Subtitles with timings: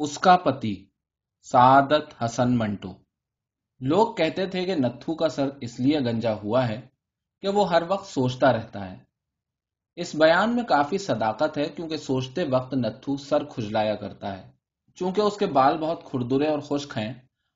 [0.00, 0.74] اس کا پتی
[1.46, 2.92] سعادت حسن منٹو
[3.80, 6.80] لوگ کہتے تھے کہ نتھو کا سر اس لیے گنجا ہوا ہے
[7.42, 8.96] کہ وہ ہر وقت سوچتا رہتا ہے
[9.98, 14.44] اس بیان میں کافی صداقت ہے کیونکہ سوچتے وقت نتھو سر کھجلایا کرتا ہے
[14.98, 17.12] چونکہ اس کے بال بہت کھردرے اور خشک ہیں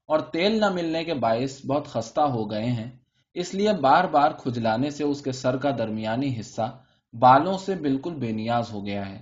[0.09, 2.91] اور تیل نہ ملنے کے باعث بہت خستہ ہو گئے ہیں
[3.36, 6.70] اس لیے بار بار کھجلانے سے اس کے سر کا درمیانی حصہ
[7.14, 9.20] بالوں سے بالکل بے نیاز ہو گیا ہے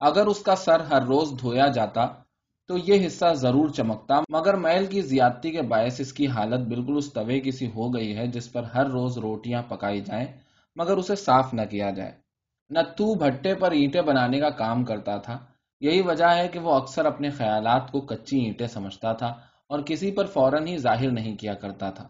[0.00, 2.06] اگر اس کا سر ہر روز دھویا جاتا
[2.68, 6.96] تو یہ حصہ ضرور چمکتا۔ مگر میل کی زیادتی کے باعث اس کی حالت بالکل
[6.96, 10.26] اس توے کی سی ہو گئی ہے جس پر ہر روز روٹیاں پکائی جائیں،
[10.76, 12.12] مگر اسے صاف نہ کیا جائے۔
[12.70, 15.38] نتو بھٹے پر اینٹیں بنانے کا کام کرتا تھا،
[15.80, 19.26] یہی وجہ ہے کہ وہ اکثر اپنے خیالات کو کچی اینٹیں سمجھتا تھا
[19.68, 22.08] اور کسی پر فوراً ہی ظاہر نہیں کیا کرتا تھا۔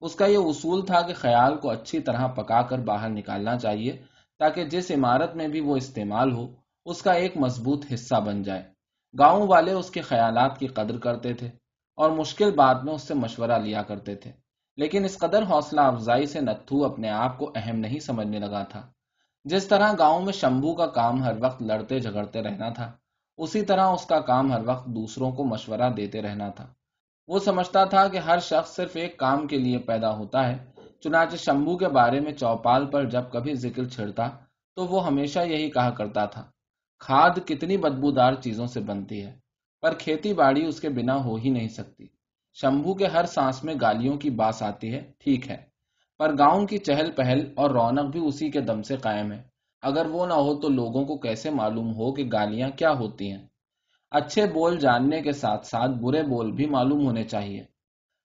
[0.00, 3.96] اس کا یہ اصول تھا کہ خیال کو اچھی طرح پکا کر باہر نکالنا چاہیے
[4.38, 6.46] تاکہ جس عمارت میں بھی وہ استعمال ہو،
[6.86, 8.73] اس کا ایک مضبوط حصہ بن جائے۔
[9.18, 11.46] گاؤں والے اس کے خیالات کی قدر کرتے تھے
[11.96, 14.32] اور مشکل بات میں اس سے مشورہ لیا کرتے تھے۔
[14.76, 18.86] لیکن اس قدر حوصلہ افزائی سے نتھو اپنے آپ کو اہم نہیں سمجھنے لگا تھا۔
[19.44, 22.92] جس طرح گاؤں میں شمبو کا کام ہر وقت لڑتے جھگڑتے رہنا تھا،
[23.38, 26.66] اسی طرح اس کا کام ہر وقت دوسروں کو مشورہ دیتے رہنا تھا۔
[27.28, 30.58] وہ سمجھتا تھا کہ ہر شخص صرف ایک کام کے لیے پیدا ہوتا ہے،
[31.00, 34.28] چنانچہ شمبو کے بارے میں چوپال پر جب کبھی ذکر چھڑتا،
[34.76, 36.50] تو وہ ہمیشہ یہی کہا کرتا تھا۔
[36.98, 39.32] کھاد کتنی بدبودار چیزوں سے بنتی ہے،
[39.82, 42.06] پر کھیتی باڑی اس کے بنا ہو ہی نہیں سکتی۔
[42.52, 45.56] شمبھو کے ہر سانس میں گالیوں کی باس آتی ہے، ٹھیک ہے۔
[46.18, 49.42] پر گاؤں کی چہل پہل اور رونق بھی اسی کے دم سے قائم ہے۔
[49.82, 53.46] اگر وہ نہ ہو تو لوگوں کو کیسے معلوم ہو کہ گالیاں کیا ہوتی ہیں؟
[54.10, 57.64] اچھے بول جاننے کے ساتھ ساتھ برے بول بھی معلوم ہونے چاہیے۔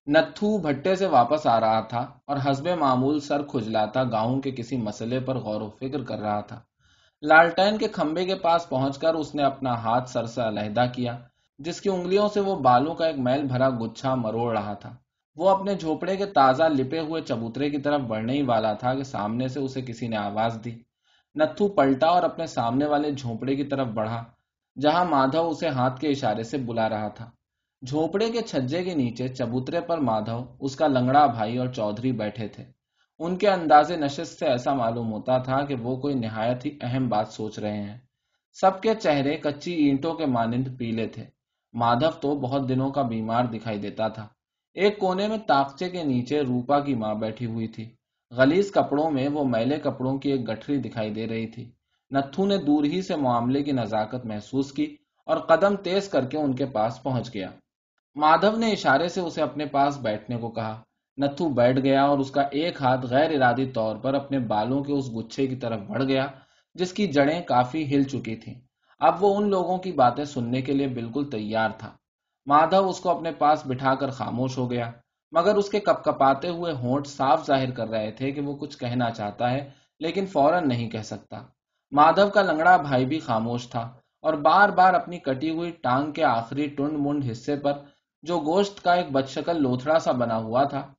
[0.07, 4.77] نتھو بھٹے سے واپس آ رہا تھا اور حسب معمول سر کھجلاتا گاؤں کے کسی
[4.77, 6.61] مسئلے پر غور و فکر کر رہا تھا۔
[7.23, 11.17] لالٹین کے کھمبے کے پاس پہنچ کر اس نے اپنا ہاتھ سر سے علیحدہ کیا،
[11.59, 14.95] جس کی انگلیوں سے وہ بالوں کا ایک میل بھرا گچھا مروڑ رہا تھا۔
[15.35, 19.03] وہ اپنے جھوپڑے کے تازہ لپے ہوئے چبوترے کی طرف بڑھنے ہی والا تھا کہ
[19.03, 20.71] سامنے سے اسے کسی نے آواز دی۔
[21.35, 24.23] نتھو پلٹا اور اپنے سامنے والے جھوپڑے کی طرف بڑھا،
[24.81, 27.29] جہاں مادھو اسے ہاتھ کے اشارے سے بلا رہا تھا۔
[27.87, 32.47] جھوپڑے کے چھجے کے نیچے چبوترے پر مادھو، اس کا لنگڑا بھائی اور چودھری بیٹھے
[32.47, 32.78] تھے۔
[33.19, 37.09] ان کے انداز نشست سے ایسا معلوم ہوتا تھا کہ وہ کوئی نہایت ہی اہم
[37.09, 37.97] بات سوچ رہے ہیں۔
[38.53, 41.25] سب کے چہرے کچی اینٹوں کے مانند پیلے تھے۔
[41.73, 44.27] مادھو تو بہت دنوں کا بیمار دکھائی دیتا تھا۔
[44.73, 47.89] ایک کونے میں تاکچے کے نیچے روپا کی ماں بیٹھی ہوئی تھی۔
[48.31, 51.71] غلیز کپڑوں میں وہ میلے کپڑوں کی ایک گٹھری دکھائی دے رہی تھی۔
[52.11, 56.37] نتھو نے دور ہی سے معاملے کی نزاکت محسوس کی اور قدم تیز کر کے
[56.37, 57.49] ان کے پاس پہنچ گیا۔
[58.15, 60.83] مادھو نے اشارے سے اسے اپنے پاس بیٹھنے کو کہا۔
[61.19, 64.93] نتھو بیٹھ گیا اور اس کا ایک ہاتھ غیر ارادی طور پر اپنے بالوں کے
[64.93, 66.27] اس گچھے کی طرف بڑھ گیا،
[66.75, 68.53] جس کی جڑیں کافی ہل چکی تھیں۔
[68.99, 71.91] اب وہ ان لوگوں کی باتیں سننے کے لیے بالکل تیار تھا۔
[72.47, 74.91] مادھو اس کو اپنے پاس بٹھا کر خاموش ہو گیا،
[75.31, 78.77] مگر اس کے کپ کپاتے ہوئے ہونٹ صاف ظاہر کر رہے تھے کہ وہ کچھ
[78.77, 79.69] کہنا چاہتا ہے،
[79.99, 81.41] لیکن فوراً نہیں کہہ سکتا۔
[81.91, 83.81] مادھو کا لنگڑا بھائی بھی خاموش تھا
[84.21, 87.73] اور بار بار اپنی کٹی ہوئی ٹانگ کے آخری ٹنڈ منڈ حصے پر
[88.23, 90.93] جو گوشت کا ایک بد شکل لوتھڑا سا بنا ہوا تھا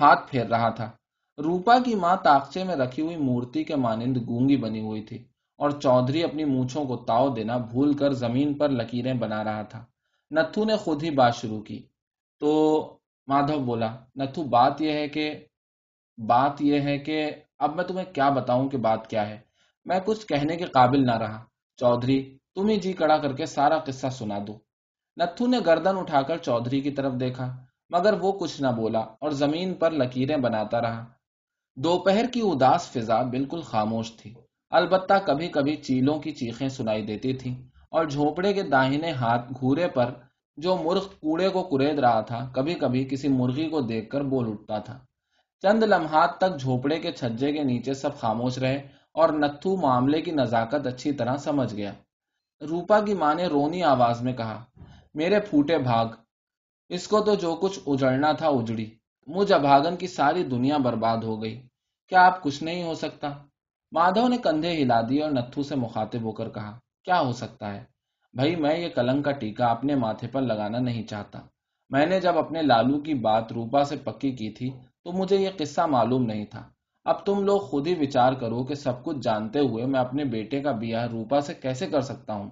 [0.00, 0.90] ہاتھ پھیر رہا تھا۔
[1.38, 5.24] روپا کی ماں تاکچے میں رکھی ہوئی مورتی کے مانند گونگی بنی ہوئی تھی
[5.58, 9.84] اور چودھری اپنی مونچھوں کو تاؤ دینا بھول کر زمین پر لکیریں بنا رہا تھا۔
[10.30, 11.86] نتھو نے خود ہی بات شروع کی۔
[12.40, 12.50] تو
[13.26, 15.46] مادھو بولا، نتھو، بات یہ ہے کہ،
[16.18, 19.40] بات یہ ہے کہ اب میں تمہیں کیا بتاؤں کہ بات کیا ہے۔
[19.84, 21.44] میں کچھ کہنے کے قابل نہ رہا۔
[21.76, 24.58] چودھری، تم ہی جی کڑا کر کے سارا قصہ سنا دو۔
[25.16, 29.30] نتھو نے گردن اٹھا کر چودھری کی طرف دیکھا۔ مگر وہ کچھ نہ بولا اور
[29.30, 31.04] زمین پر لکیریں بناتا رہا۔
[31.76, 34.34] دوپہر کی اداس فضا بالکل خاموش تھی۔
[34.70, 39.88] البتہ کبھی کبھی چیلوں کی چیخیں سنائی دیتی تھی اور جھوپڑے کے داہنے ہاتھ گھورے
[39.88, 40.10] پر
[40.56, 44.50] جو مرغ کوڑے کو کرید رہا تھا، کبھی کبھی کسی مرغی کو دیکھ کر بول
[44.50, 44.98] اٹھتا تھا۔
[45.60, 48.76] چند لمحات تک جھوپڑے کے چھجے کے نیچے سب خاموش رہے
[49.14, 51.92] اور نتھو معاملے کی نزاکت اچھی طرح سمجھ گیا۔
[52.60, 54.64] روپا کی ماں نے رونی آواز میں کہا،
[55.14, 56.06] میرے پھوٹے بھاگ
[56.92, 58.90] اس کو تو جو کچھ اجڑنا تھا اجڑی۔
[59.26, 61.62] مجھ ابھاگن کی ساری دنیا برباد ہو گئی۔
[62.08, 63.28] کیا آپ کچھ نہیں ہو سکتا؟
[63.92, 67.74] مادھو نے کندھے ہلا دیے اور نتھو سے مخاطب ہو کر کہا، کیا ہو سکتا
[67.74, 67.84] ہے؟
[68.34, 71.38] بھائی، میں یہ کلنگ کا ٹیکا اپنے ماتھے پر لگانا نہیں چاہتا۔
[71.90, 74.70] میں نے جب اپنے لالو کی بات روپا سے پکی کی تھی
[75.04, 76.68] تو مجھے یہ قصہ معلوم نہیں تھا۔
[77.04, 80.60] اب تم لوگ خود ہی وچار کرو کہ سب کچھ جانتے ہوئے میں اپنے بیٹے
[80.60, 82.50] کا بیاہ روپا سے کیسے کر سکتا ہوں؟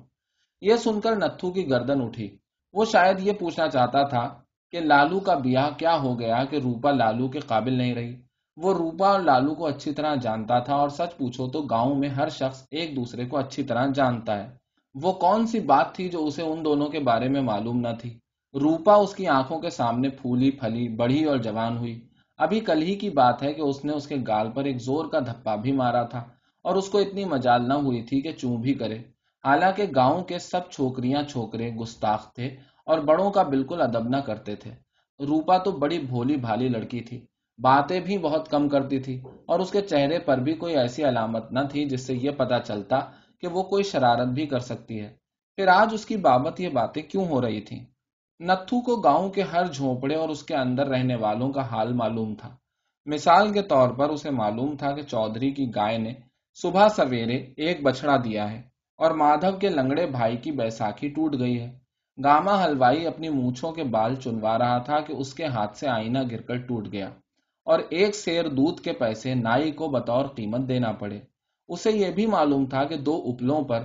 [0.61, 2.39] یہ سن کر نتھو کی گردن اٹھی۔
[2.73, 4.35] وہ شاید یہ پوچھنا چاہتا تھا
[4.71, 8.17] کہ لالو کا بیاہ کیا ہو گیا کہ روپا لالو کے قابل نہیں رہی۔
[8.57, 12.09] وہ روپا اور لالو کو اچھی طرح جانتا تھا اور سچ پوچھو تو گاؤں میں
[12.09, 14.49] ہر شخص ایک دوسرے کو اچھی طرح جانتا ہے۔
[14.95, 18.19] وہ کون سی بات تھی جو اسے ان دونوں کے بارے میں معلوم نہ تھی؟
[18.55, 22.01] روپا اس کی آنکھوں کے سامنے پھولی پھلی، بڑھی اور جوان ہوئی۔
[22.39, 25.07] ابھی کل ہی کی بات ہے کہ اس نے اس کے گال پر ایک زور
[25.07, 26.19] کا دھپا بھی مارا تھا
[26.63, 28.99] اور اس کو اتنی مجال نہ ہوئی تھی کہ چوں بھی کرے۔
[29.45, 32.47] حالانکہ گاؤں کے سب چھوکریاں چھوکرے گستاخ تھے
[32.87, 34.71] اور بڑوں کا بالکل ادب نہ کرتے تھے۔
[35.21, 37.27] روپا تو بڑی بھولی بھالی لڑکی تھی۔
[37.59, 41.53] باتیں بھی بہت کم کرتی تھی اور اس کے چہرے پر بھی کوئی ایسی علامت
[41.53, 43.01] نہ تھی جس سے یہ پتا چلتا
[43.41, 45.15] کہ وہ کوئی شرارت بھی کر سکتی ہے۔
[45.57, 47.85] پھر آج اس کی بابت یہ باتیں کیوں ہو رہی تھی
[48.41, 52.35] نتھو کو گاؤں کے ہر جھونپڑے اور اس کے اندر رہنے والوں کا حال معلوم
[52.35, 52.57] تھا۔
[53.07, 56.15] مثال کے طور پر اسے معلوم تھا کہ چودھری کی گائے نے
[56.63, 58.70] صبح سویرے ایک بچڑا دیا ہے۔
[59.01, 61.79] اور مادھو کے لنگڑے بھائی کی بیساکھی ٹوٹ گئی ہے۔
[62.25, 66.19] گاما ہلوائی اپنی مونچھوں کے بال چنوا رہا تھا کہ اس کے ہاتھ سے آئینہ
[66.31, 67.09] گر کر ٹوٹ گیا۔
[67.65, 71.21] اور ایک سیر دودھ کے پیسے نائی کو بطور قیمت دینا پڑے۔
[71.69, 73.85] اسے یہ بھی معلوم تھا کہ دو اپلوں پر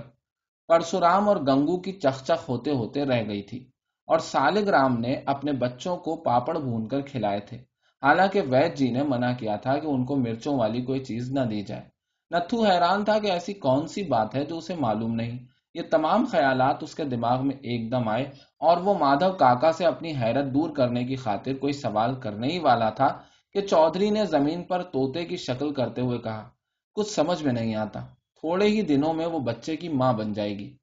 [0.68, 3.58] پرشورام اور گنگو کی چخ چخ ہوتے ہوتے رہ گئی تھی۔
[4.06, 7.56] اور سالگ رام نے اپنے بچوں کو پاپڑ بھون کر کھلائے تھے۔
[8.02, 11.40] حالانکہ وید جی نے منع کیا تھا کہ ان کو مرچوں والی کوئی چیز نہ
[11.40, 11.95] دی جائے۔
[12.30, 15.38] نتھو حیران تھا کہ ایسی کون سی بات ہے جو اسے معلوم نہیں۔
[15.74, 18.24] یہ تمام خیالات اس کے دماغ میں ایک دم آئے
[18.58, 22.58] اور وہ مادھو کاکا سے اپنی حیرت دور کرنے کی خاطر کوئی سوال کرنے ہی
[22.58, 23.08] والا تھا
[23.52, 26.48] کہ چودھری نے زمین پر توتے کی شکل کرتے ہوئے کہا،
[26.94, 28.00] کچھ سمجھ میں نہیں آتا،
[28.40, 30.76] تھوڑے ہی دنوں میں وہ بچے کی ماں بن جائے گی۔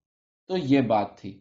[0.48, 1.40] تو یہ بات تھی۔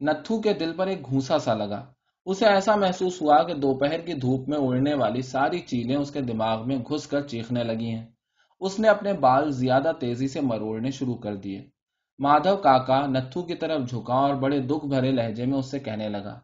[0.00, 1.84] نتھو کے دل پر ایک گھوسا سا لگا۔
[2.26, 6.20] اسے ایسا محسوس ہوا کہ دوپہر کی دھوپ میں اڑنے والی ساری چیلیں اس کے
[6.20, 8.13] دماغ میں گھس کر چیخنے لگی ہیں۔
[8.60, 11.66] اس نے اپنے بال زیادہ تیزی سے مروڑنے شروع کر دیے۔
[12.18, 16.08] مادھو کاکا نتھو کی طرف جھکا اور بڑے دکھ بھرے لہجے میں اس سے کہنے
[16.08, 16.40] لگا،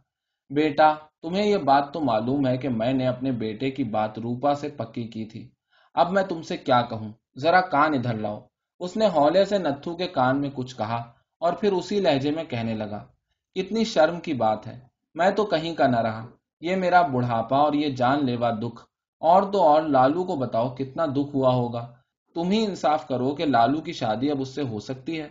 [0.55, 4.55] بیٹا، تمہیں یہ بات تو معلوم ہے کہ میں نے اپنے بیٹے کی بات روپا
[4.55, 5.49] سے پکی کی تھی۔
[5.95, 8.41] اب میں تم سے کیا کہوں؟ ذرا کان ادھر لاؤ
[8.81, 11.03] اس نے ہولے سے نتھو کے کان میں کچھ کہا
[11.41, 13.05] اور پھر اسی لہجے میں کہنے لگا،
[13.55, 14.81] کتنی شرم کی بات ہے،
[15.15, 16.27] میں تو کہیں کا نہ رہا۔
[16.61, 18.83] یہ میرا بڑھاپا اور یہ جان لیوا دکھ۔
[19.21, 21.93] اور تو اور، لالو کو بتاؤ کتنا دکھ ہوا ہوگا۔
[22.35, 25.29] تم ہی انصاف کرو کہ لالو کی شادی اب اس سے ہو سکتی ہے۔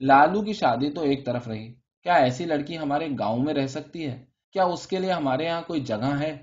[0.00, 4.06] لالو کی شادی تو ایک طرف رہی۔ کیا ایسی لڑکی ہمارے گاؤں میں رہ سکتی
[4.06, 6.36] ہے؟ کیا اس کے لیے ہمارے یہاں کوئی جگہ ہے؟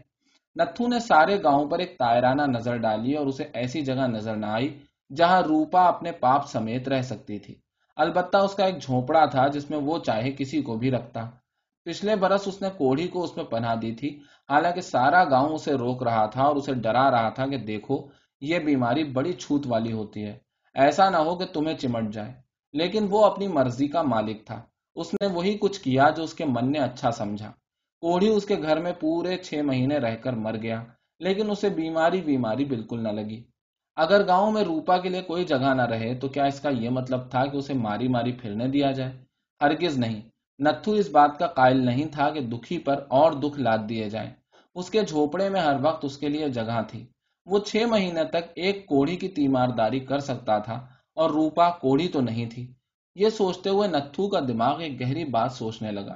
[0.56, 4.46] نتھو نے سارے گاؤں پر ایک تائرانہ نظر ڈالی اور اسے ایسی جگہ نظر نہ
[4.46, 4.78] آئی
[5.16, 7.56] جہاں روپا اپنے پاپ سمیت رہ سکتی تھی۔
[7.96, 11.30] البتہ اس کا ایک جھونپڑا تھا جس میں وہ چاہے کسی کو بھی رکھتا۔
[11.84, 14.20] پچھلے برس اس نے کوڑھی کو اس میں پناہ دی تھی۔
[14.50, 18.08] حالانکہ سارا گاؤں اسے روک رہا تھا اور اسے ڈرا رہا تھا کہ دیکھو
[18.42, 20.40] یہ بیماری بڑی چھوت والی ہوتی ہے۔
[20.74, 22.34] ایسا نہ ہو کہ تمہیں چمٹ جائے۔
[22.74, 24.62] لیکن وہ اپنی مرضی کا مالک تھا۔
[24.96, 27.52] اس نے وہی کچھ کیا جو اس کے من نے اچھا سمجھا۔
[28.02, 30.84] کوڑھی اس کے گھر میں پورے چھ مہینے رہ کر مر گیا،
[31.20, 33.44] لیکن اسے بیماری بیماری بالکل نہ لگی۔
[33.96, 36.90] اگر گاؤں میں روپا کے لیے کوئی جگہ نہ رہے تو کیا اس کا یہ
[36.90, 39.12] مطلب تھا کہ اسے ماری ماری پھرنے دیا جائے؟
[39.62, 40.22] ہرگز نہیں۔
[40.60, 44.30] نتھو اس بات کا قائل نہیں تھا کہ دکھی پر اور دکھ لاد دیے جائیں۔
[44.76, 47.06] اس کے جھوپڑے میں ہر وقت اس کے لیے جگہ تھی۔
[47.48, 50.74] وہ چھ مہینے تک ایک کوڑی کی تیمارداری کر سکتا تھا
[51.16, 52.74] اور روپا کوڑی تو نہیں تھی۔
[53.16, 56.16] یہ سوچتے ہوئے نتھو کا دماغ ایک گہری بات سوچنے لگا۔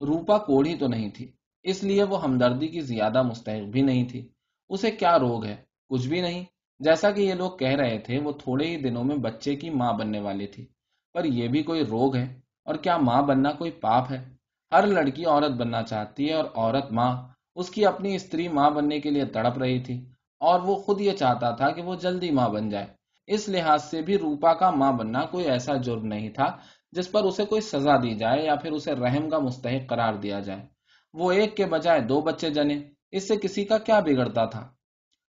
[0.00, 1.32] روپا کوڑی تو نہیں تھی،
[1.62, 4.28] اس لیے وہ ہمدردی کی زیادہ مستحق بھی نہیں تھی۔
[4.68, 5.56] اسے کیا روگ ہے؟
[5.88, 6.44] کچھ بھی نہیں۔
[6.78, 9.92] جیسا کہ یہ لوگ کہہ رہے تھے، وہ تھوڑے ہی دنوں میں بچے کی ماں
[9.92, 10.66] بننے والی تھی۔
[11.14, 14.24] پر یہ بھی کوئی روگ ہے؟ اور کیا ماں بننا کوئی پاپ ہے؟
[14.72, 19.00] ہر لڑکی عورت بننا چاہتی ہے اور عورت ماں، اس کی اپنی استری ماں بننے
[19.00, 20.04] کے لیے تڑپ رہی تھی۔
[20.42, 22.86] اور وہ خود یہ چاہتا تھا کہ وہ جلدی ماں بن جائے۔
[23.26, 26.46] اس لحاظ سے بھی روپا کا ماں بننا کوئی ایسا جرم نہیں تھا
[26.92, 30.40] جس پر اسے کوئی سزا دی جائے یا پھر اسے رحم کا مستحق قرار دیا
[30.40, 30.66] جائے۔
[31.14, 32.80] وہ ایک کے بجائے دو بچے جنے،
[33.10, 34.68] اس سے کسی کا کیا بگڑتا تھا؟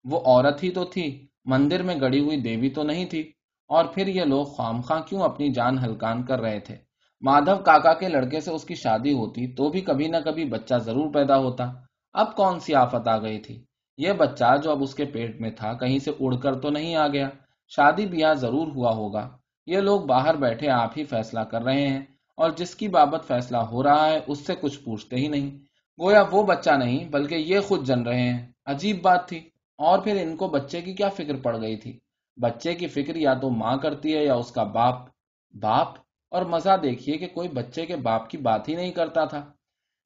[0.04, 3.32] وہ عورت ہی تو تھی، مندر میں گڑی ہوئی دیوی تو نہیں تھی۔
[3.68, 6.76] اور پھر یہ لوگ خام خاں کیوں اپنی جان ہلکان کر رہے تھے؟
[7.20, 10.74] مادھو کاکا کے لڑکے سے اس کی شادی ہوتی تو بھی کبھی نہ کبھی بچہ
[10.74, 11.64] ضرور پیدا ہوتا۔
[12.12, 13.64] اب کون سی آفت آ گئی تھی؟
[14.00, 16.96] یہ بچہ جو اب اس کے پیٹ میں تھا کہیں سے اڑ کر تو نہیں
[16.96, 17.28] آ گیا۔
[17.68, 19.28] شادی بیاہ ضرور ہوا ہوگا۔
[19.66, 22.00] یہ لوگ باہر بیٹھے آپ ہی فیصلہ کر رہے ہیں
[22.36, 25.50] اور جس کی بابت فیصلہ ہو رہا ہے اس سے کچھ پوچھتے ہی نہیں۔
[26.02, 29.38] گویا وہ بچہ نہیں بلکہ یہ خود جن رہے ہیں۔ عجیب بات تھی۔
[29.78, 31.98] اور پھر ان کو بچے کی کیا فکر پڑ گئی تھی؟
[32.36, 34.94] بچے کی فکر یا تو ماں کرتی ہے یا اس کا باپ۔
[35.60, 35.88] باپ؟
[36.30, 39.52] اور مزہ دیکھیے کہ کوئی بچے کے باپ کی بات ہی نہیں کرتا تھا۔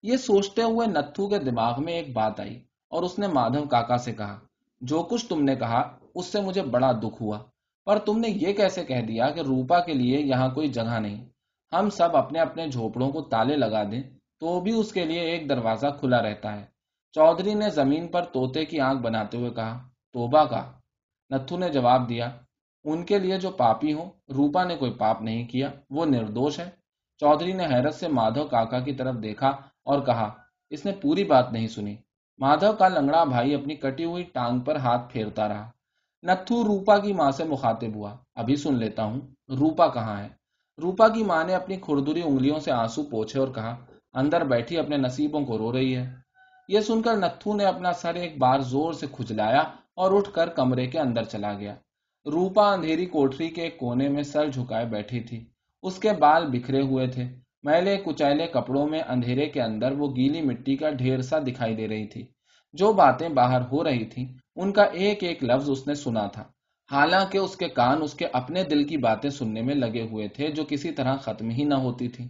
[0.02, 3.96] یہ سوچتے ہوئے نتھو کے دماغ میں ایک بات آئی۔ اور اس نے مادھو کاکا
[3.96, 4.38] سے کہا،
[4.80, 5.80] جو کچھ تم نے کہا،
[6.14, 7.38] اس سے مجھے بڑا دکھ ہوا،
[7.86, 11.24] پر تم نے یہ کیسے کہہ دیا کہ روپا کے لیے یہاں کوئی جگہ نہیں؟
[11.72, 14.02] ہم سب اپنے اپنے جھوپڑوں کو تالے لگا دیں
[14.40, 16.64] تو بھی اس کے لیے ایک دروازہ کھلا رہتا ہے۔
[17.14, 19.78] چودھری نے زمین پر توتے کی آنکھ بناتے ہوئے کہا،
[20.12, 20.62] توبہ کا؟
[21.30, 22.30] نتھو نے جواب دیا،
[22.84, 26.70] ان کے لیے جو پاپی ہوں، روپا نے کوئی پاپ نہیں کیا، وہ نردوش ہے
[27.20, 29.48] چودھری نے حیرت سے مادھو کاکا کی طرف دیکھا
[29.84, 30.32] اور کہا،
[30.70, 31.96] اس نے پوری بات نہیں سنی۔
[32.38, 35.70] مادھو کا لنگڑا بھائی اپنی کٹی ہوئی ٹانگ پر ہاتھ پھیرتا رہا۔
[36.22, 40.28] نتھو روپا کی ماں سے مخاطب ہوا۔ ابھی سن لیتا ہوں۔ روپا کہاں ہے؟
[40.82, 43.76] روپا کی ماں نے اپنی کھردری انگلیوں سے آنسو پوچھے اور کہا،
[44.12, 46.14] اندر بیٹھی اپنے نصیبوں کو رو رہی ہے۔
[46.68, 49.60] یہ سن کر نتھو نے اپنا سر ایک بار زور سے کھجلایا
[49.94, 51.74] اور اٹھ کر کمرے کے اندر چلا گیا۔
[52.26, 55.44] روپا اندھیری کوٹری کے کونے میں سر جھکائے بیٹھی تھی۔
[55.82, 60.42] اس کے بال بکھرے ہوئے تھے۔ میلے کچیلے کپڑوں میں اندھیرے کے اندر وہ گیلی
[60.42, 62.26] مٹی کا ڈھیر سا دکھائی دے رہی تھی۔
[62.73, 66.44] جو باتیں باہر ہو رہی تھی ان کا ایک ایک لفظ اس نے سنا تھا۔
[66.92, 70.49] حالانکہ اس کے کان اس کے اپنے دل کی باتیں سننے میں لگے ہوئے تھے،
[70.49, 72.25] جو کسی طرح ختم ہی نہ ہوتی تھی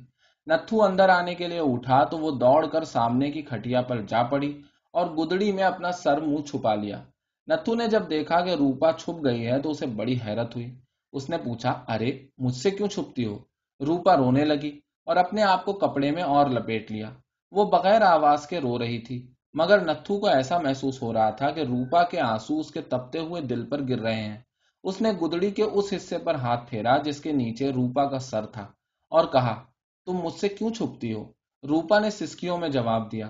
[0.46, 4.22] نتھو اندر آنے کے لیے اٹھا تو وہ دوڑ کر سامنے کی کھٹیا پر جا
[4.22, 4.60] پڑی
[4.92, 7.02] اور گدڑی میں اپنا سر منہ چھپا لیا۔
[7.48, 10.74] نتھو نے جب دیکھا کہ روپا چھپ گئی ہے تو اسے بڑی حیرت ہوئی۔
[11.12, 13.38] اس نے پوچھا، ارے، مجھ سے کیوں چھپتی ہو؟
[13.80, 17.10] روپا رونے لگی۔ اور اپنے آپ کو کپڑے میں اور لپیٹ لیا۔
[17.52, 21.50] وہ بغیر آواز کے رو رہی تھی، مگر نتھو کو ایسا محسوس ہو رہا تھا
[21.50, 24.38] کہ روپا کے آنسو اس کے تپتے ہوئے دل پر گر رہے ہیں۔
[24.82, 28.46] اس نے گدڑی کے اس حصے پر ہاتھ پھیرا جس کے نیچے روپا کا سر
[28.46, 28.62] تھا
[29.10, 29.64] اور کہا،
[30.06, 31.24] تم مجھ سے کیوں چھپتی ہو؟
[31.68, 33.28] روپا نے سسکیوں میں جواب دیا۔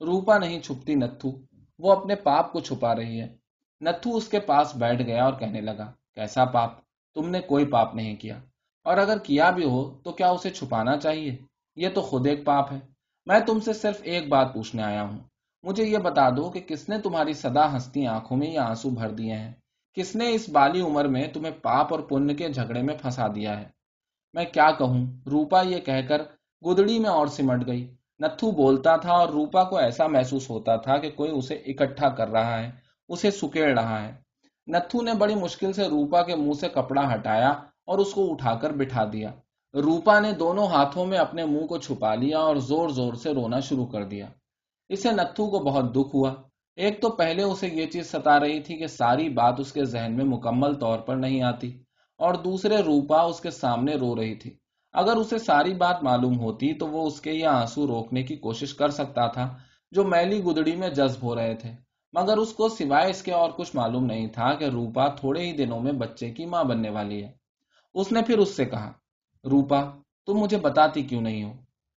[0.00, 1.32] روپا نہیں چھپتی نتھو،
[1.78, 3.36] وہ اپنے پاپ کو چھپا رہی ہے۔
[3.80, 6.70] نتھو اس کے پاس بیٹھ گیا اور کہنے لگا، کیسا پاپ؟
[7.14, 8.38] تم نے کوئی پاپ نہیں کیا۔
[8.84, 11.36] اور اگر کیا بھی ہو تو کیا اسے چھپانا چاہیے؟
[11.76, 12.78] یہ تو خود ایک پاپ ہے۔
[13.26, 15.18] میں تم سے صرف ایک بات پوچھنے آیا ہوں۔
[15.62, 19.10] مجھے یہ بتا دو کہ کس نے تمہاری سدا ہستی آنکھوں میں یہ آنسو بھر
[19.10, 19.52] دیے ہیں؟
[19.94, 23.60] کس نے اس بالی عمر میں تمہیں پاپ اور پن کے جھگڑے میں پھنسا دیا
[23.60, 23.64] ہے؟
[24.34, 26.22] میں کیا کہوں؟ روپا یہ کہہ کر
[26.66, 30.98] گدڑی میں اور سمٹ گئی۔ نتھو بولتا تھا اور روپا کو ایسا محسوس ہوتا تھا
[30.98, 32.70] کہ کوئی اسے اکٹھا کر رہا ہے،
[33.08, 34.12] اسے سکیڑ رہا ہے۔
[34.66, 37.52] نتھو نے بڑی مشکل سے روپا کے منہ سے کپڑا ہٹایا
[37.86, 39.30] اور اس کو اٹھا کر بٹھا دیا۔
[39.74, 43.60] روپا نے دونوں ہاتھوں میں اپنے منہ کو چھپا لیا اور زور زور سے رونا
[43.60, 44.26] شروع کر دیا۔
[44.88, 46.34] اسے نتھو کو بہت دکھ ہوا۔
[46.76, 50.12] ایک تو پہلے اسے یہ چیز ستا رہی تھی کہ ساری بات اس کے ذہن
[50.16, 51.78] میں مکمل طور پر نہیں آتی
[52.18, 54.50] اور دوسرے روپا اس کے سامنے رو رہی تھی۔
[54.92, 58.74] اگر اسے ساری بات معلوم ہوتی تو وہ اس کے یہ آنسو روکنے کی کوشش
[58.74, 59.54] کر سکتا تھا
[59.90, 61.72] جو میلی گدڑی میں جذب ہو رہے تھے۔
[62.12, 65.52] مگر اس کو سوائے اس کے اور کچھ معلوم نہیں تھا کہ روپا تھوڑے ہی
[65.52, 67.43] دنوں میں بچے کی ماں بننے والی ہے۔
[67.94, 68.92] اس نے پھر اس سے کہا،
[69.50, 69.84] روپا،
[70.26, 71.52] تم مجھے بتاتی کیوں نہیں ہو؟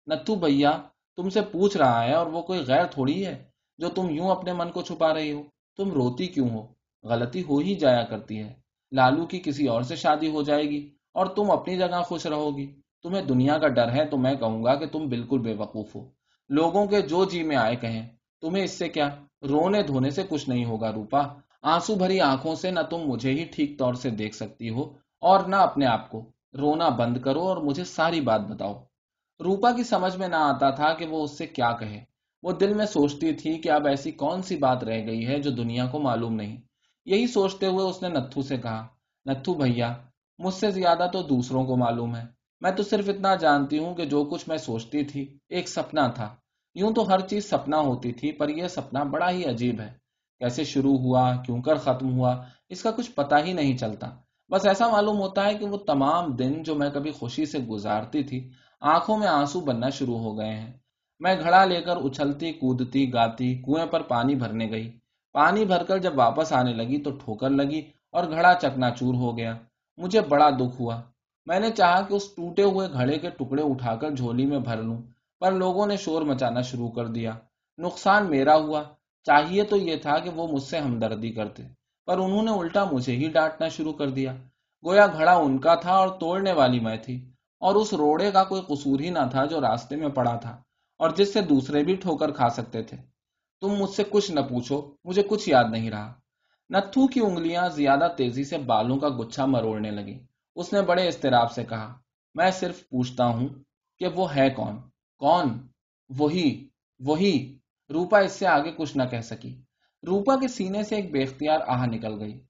[0.06, 0.82] نتھو بھیا
[1.16, 3.44] تم سے پوچھ رہا ہے اور وہ کوئی غیر تھوڑی ہے
[3.78, 5.42] جو تم یوں اپنے من کو چھپا رہی ہو؟
[5.76, 6.66] تم روتی کیوں ہو؟
[7.04, 8.54] غلطی ہو ہی جایا کرتی ہے۔
[8.92, 12.56] لالو کی کسی اور سے شادی ہو جائے گی اور تم اپنی جگہ خوش رہو
[12.56, 15.96] گی۔ تمہیں دنیا کا ڈر ہے تو میں کہوں گا کہ تم بالکل بے وقوف
[15.96, 16.08] ہو۔
[16.48, 18.08] لوگوں کے جو جی میں آئے کہیں،
[18.40, 19.08] تمہیں اس سے کیا
[19.42, 21.22] رونے دھونے سے کچھ نہیں ہوگا روپا؟
[21.62, 25.40] آنسو بھری آنکھوں سے نہ تم مجھے ہی ٹھیک طور سے دیکھ سکتی ہو۔ اور
[25.40, 28.84] نہ اپنے آپ کو۔ رونا بند کرو اور مجھے ساری بات بتاؤ۔
[29.44, 32.04] روپا کی سمجھ میں نہ آتا تھا کہ وہ اس سے کیا کہے۔
[32.42, 35.50] وہ دل میں سوچتی تھی کہ اب ایسی کون سی بات رہ گئی ہے جو
[35.50, 36.56] دنیا کو معلوم نہیں۔
[37.04, 38.86] یہی سوچتے ہوئے اس نے نتھو سے کہا،
[39.26, 39.96] نتھو بھیا،
[40.38, 42.24] مجھ سے زیادہ تو دوسروں کو معلوم ہے۔
[42.60, 46.34] میں تو صرف اتنا جانتی ہوں کہ جو کچھ میں سوچتی تھی ایک سپنا تھا۔
[46.74, 49.94] یوں تو ہر چیز سپنا ہوتی تھی، پر یہ سپنا بڑا ہی عجیب ہے۔
[50.38, 54.10] کیسے شروع ہوا، کیوں کر ختم ہوا، اس کا کچھ پتا ہی نہیں چلتا۔
[54.50, 58.22] بس ایسا معلوم ہوتا ہے کہ وہ تمام دن جو میں کبھی خوشی سے گزارتی
[58.22, 58.50] تھی،
[58.80, 60.72] آنکھوں میں آنسو بننا شروع ہو گئے ہیں۔
[61.20, 64.98] میں گھڑا لے کر اچھلتی، کودتی، گاتی، کنویں پر پانی بھرنے گئی۔
[65.32, 67.80] پانی بھر کر جب واپس آنے لگی تو ٹھوکر لگی
[68.12, 69.54] اور گھڑا چکنا چور ہو گیا۔
[69.96, 71.02] مجھے بڑا دکھ ہوا۔
[71.46, 74.82] میں نے چاہا کہ اس ٹوٹے ہوئے گھڑے کے ٹکڑے اٹھا کر جھولی میں بھر
[74.82, 75.02] لوں،
[75.40, 77.32] پر لوگوں نے شور مچانا شروع کر دیا۔
[77.78, 78.82] نقصان میرا ہوا۔
[79.24, 81.62] چاہیے تو یہ تھا کہ وہ مجھ سے ہمدردی کرتے۔
[82.06, 84.34] پر انہوں نے الٹا مجھے ہی ڈانٹنا شروع کر دیا۔
[84.84, 87.16] گویا گھڑا ان کا تھا اور توڑنے والی میں تھی،
[87.62, 90.50] اور اس روڑے کا کوئی قصور ہی نہ تھا جو راستے میں پڑا تھا،
[91.00, 92.96] اور جس سے دوسرے بھی ٹھوکر کھا سکتے تھے۔
[93.62, 96.12] تم مجھ سے کچھ نہ پوچھو، مجھے کچھ یاد نہیں رہا۔
[96.70, 100.18] نتھو کی انگلیاں زیادہ تیزی سے بالوں کا گچھا مروڑنے لگی
[100.56, 101.92] اس نے بڑے استراب سے کہا،
[102.34, 103.48] میں صرف پوچھتا ہوں
[104.00, 104.76] کہ وہ ہے کون؟
[105.20, 105.58] کون؟
[106.10, 106.48] وہی
[107.00, 107.36] وہی۔
[107.90, 109.54] روپا اس سے آگے کچھ نہ کہہ سکی۔
[110.02, 112.40] روپا کے سینے سے ایک بے اختیار آہ نکل گئی۔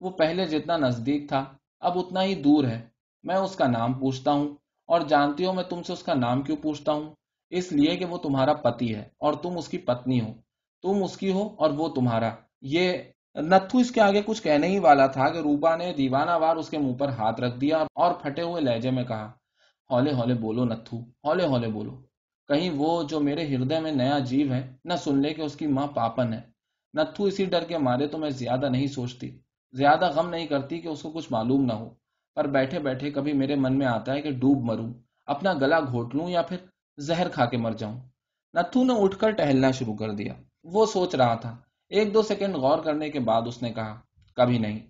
[0.00, 1.44] وہ پہلے جتنا نزدیک تھا،
[1.80, 2.80] اب اتنا ہی دور ہے۔
[3.22, 4.48] میں اس کا نام پوچھتا ہوں
[4.86, 7.14] اور جانتی ہوں میں تم سے اس کا نام کیوں پوچھتا ہوں۔
[7.50, 10.32] اس لیے کہ وہ تمہارا پتی ہے اور تم اس کی پتنی ہو۔
[10.82, 12.30] تم اس کی ہو اور وہ تمہارا۔
[12.62, 12.92] یہ
[13.34, 16.70] نتھو اس کے آگے کچھ کہنے ہی والا تھا کہ روپا نے دیوانہ وار اس
[16.70, 19.32] کے منہ پر ہاتھ رکھ دیا اور پھٹے ہوئے لہجے میں کہا،
[19.90, 21.90] ہولے ہولے بولو نتھو، ہولے ہولے بولو۔
[22.48, 25.66] کہیں وہ جو میرے ہردے میں نیا جیو ہے، نہ سن لے کہ اس کی
[25.66, 26.51] ماں پاپن ہے۔
[26.94, 29.38] نتھو اسی ڈر کے مارے تو میں زیادہ نہیں سوچتی،
[29.72, 31.90] زیادہ غم نہیں کرتی کہ اس کو کچھ معلوم نہ ہو۔
[32.34, 34.94] پر بیٹھے بیٹھے کبھی میرے من میں آتا ہے کہ ڈوب مروں،
[35.26, 36.56] اپنا گلا گھوٹ لوں یا پھر
[36.98, 38.00] زہر کھا کے مر جاؤں۔
[38.54, 40.34] نتھو نے اٹھ کر ٹہلنا شروع کر دیا۔
[40.64, 41.56] وہ سوچ رہا تھا۔
[41.88, 44.00] ایک دو سیکنڈ غور کرنے کے بعد اس نے کہا،
[44.36, 44.80] کبھی نہیں،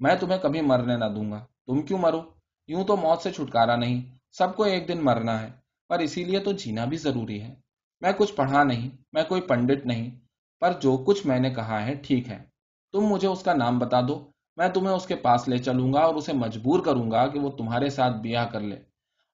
[0.00, 2.22] میں تمہیں کبھی مرنے نہ دوں گا۔ تم کیوں مرو؟
[2.68, 5.50] یوں تو موت سے چھٹکارا نہیں، سب کو ایک دن مرنا ہے،
[5.88, 7.54] پر اسی لیے تو جینا بھی ضروری ہے۔
[8.00, 10.10] میں کچھ پڑھا نہیں، میں کوئی پنڈت نہیں۔
[10.62, 12.44] پر جو کچھ میں نے کہا ہے ٹھیک ہے۔
[12.92, 15.98] تم مجھے اس کا نام بتا دو، میں تمہیں اس کے پاس لے چلوں گا
[15.98, 18.76] اور اسے مجبور کروں گا کہ وہ تمہارے ساتھ بیاہ کر لے۔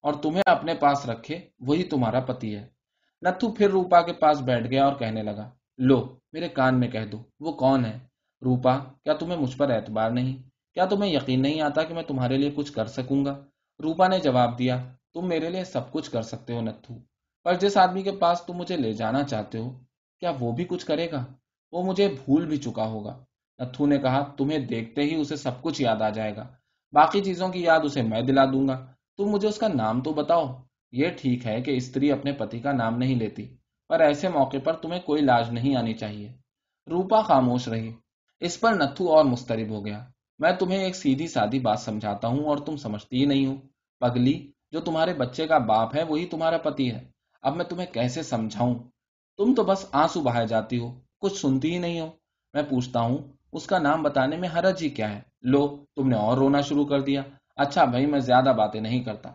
[0.02, 2.66] اور تمہیں اپنے پاس رکھے، وہی تمہارا پتی ہے۔
[3.22, 7.06] نتھو پھر روپا کے پاس بیٹھ گیا اور کہنے لگا، لو، میرے کان میں کہہ
[7.12, 7.98] دو، وہ کون ہے؟
[8.44, 10.42] روپا، کیا تمہیں مجھ پر اعتبار نہیں؟
[10.74, 13.44] کیا تمہیں یقین نہیں آتا کہ میں تمہارے لیے کچھ کر سکوں گا؟
[13.82, 16.94] روپا نے جواب دیا، تم میرے لیے سب کچھ کر سکتے ہو نتھو،
[17.44, 19.87] پر جس آدمی کے پاس تم مجھے لے جانا چاہتے ہو
[20.20, 21.24] کیا وہ بھی کچھ کرے گا؟
[21.72, 23.24] وہ مجھے بھول بھی چکا ہوگا۔
[23.58, 26.46] نتھو نے کہا، تمہیں دیکھتے ہی اسے سب کچھ یاد آ جائے گا۔
[26.92, 30.12] باقی چیزوں کی یاد اسے میں دلا دوں گا۔ تم مجھے اس کا نام تو
[30.12, 33.56] بتاؤ۔ یہ ٹھیک ہے کہ استری اپنے پتی کا نام نہیں لیتی،
[33.88, 36.32] پر ایسے موقع پر تمہیں کوئی لاج نہیں آنی چاہیے۔
[36.90, 37.92] روپا خاموش رہی۔
[38.40, 40.04] اس پر نتھو اور مسترب ہو گیا۔
[40.38, 43.54] میں تمہیں ایک سیدھی سادی بات سمجھاتا ہوں اور تم سمجھتی ہی نہیں ہو۔
[44.00, 47.10] پگلی، جو تمہارے بچے کا باپ ہے، وہی تمہارا پتی ہے۔
[47.42, 48.74] اب میں تمہیں کیسے سمجھاؤں؟
[49.38, 52.10] تم تو بس آنسو بہائے جاتی ہو، کچھ سنتی ہی نہیں ہو۔
[52.54, 53.18] میں پوچھتا ہوں،
[53.52, 56.84] اس کا نام بتانے میں حرج ہی کیا ہے؟ لو، تم نے اور رونا شروع
[56.84, 57.22] کر دیا۔
[57.56, 59.30] اچھا بھائی، میں زیادہ باتیں نہیں کرتا۔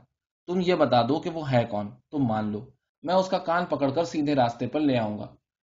[0.48, 2.65] تم یہ بتا دو کہ وہ ہے کون۔ تم مان لو۔
[3.03, 5.27] میں اس کا کان پکڑ کر سیدھے راستے پر لے آؤں گا۔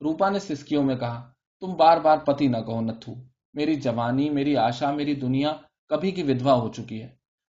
[0.02, 3.14] روپا نے سسکیوں میں کہا، تم بار بار پتی نہ کہو، نتھو۔
[3.54, 5.56] میری جوانی، میری آشا، میری دنیا
[5.88, 7.08] کبھی کی ودوا ہو چکی ہے۔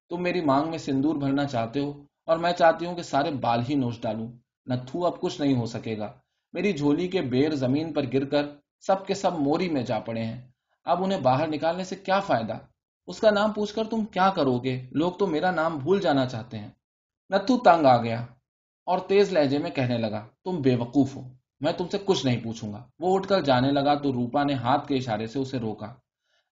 [0.10, 3.60] تم میری مانگ میں سندور بھرنا چاہتے ہو اور میں چاہتی ہوں کہ سارے بال
[3.70, 4.28] ہی نوچ ڈالوں۔
[4.70, 6.12] نتھو، اب کچھ نہیں ہو سکے گا۔
[6.54, 8.46] میری جھولی کے بیر زمین پر گر کر
[8.80, 10.42] سب کے سب موری میں جا پڑے ہیں۔
[10.86, 12.58] اب انہیں باہر نکالنے سے کیا فائدہ؟
[13.08, 16.26] اس کا نام پوچھ کر تم کیا کرو گے؟ لوگ تو میرا نام بھول جانا
[16.26, 16.70] چاہتے ہیں۔
[17.30, 18.26] نتھو تنگ آ گیا
[18.86, 21.22] اور تیز لہجے میں کہنے لگا، تم بے وقوف ہو،
[21.60, 24.54] میں تم سے کچھ نہیں پوچھوں گا۔ وہ اٹھ کر جانے لگا تو روپا نے
[24.54, 25.94] ہاتھ کے اشارے سے اسے روکا۔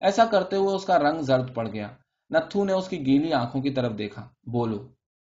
[0.02, 1.88] ایسا کرتے ہوئے اس کا رنگ زرد پڑ گیا۔
[2.30, 4.88] نتھو نے اس کی گیلی آنکھوں کی طرف دیکھا۔ بولو۔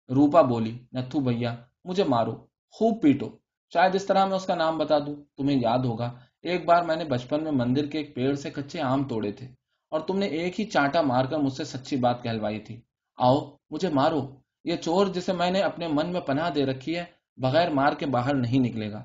[0.09, 2.35] روپا بولی، نتھو بھیا، مجھے مارو،
[2.71, 3.44] خوب پیٹو۔
[3.75, 6.09] شاید اس طرح میں اس کا نام بتا دوں، تمہیں یاد ہوگا،
[6.43, 9.47] ایک بار میں نے بچپن میں مندر کے ایک پیڑ سے کچے آم توڑے تھے،
[9.91, 12.75] اور تم نے ایک ہی چانٹا مار کر مجھ سے سچی بات کہلوائی تھی۔
[13.19, 13.39] آؤ،
[13.71, 14.21] مجھے مارو،
[14.65, 17.03] یہ چور جسے میں نے اپنے من میں پناہ دے رکھی ہے،
[17.37, 19.03] بغیر مار کے باہر نہیں نکلے گا۔